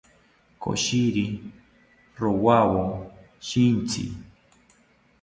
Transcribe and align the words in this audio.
Koshiri 0.61 1.25
rowawo 2.21 2.83
shintzi 3.47 4.03